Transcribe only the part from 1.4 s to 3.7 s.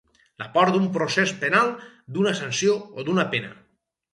penal, d’una sanció o d’una pena.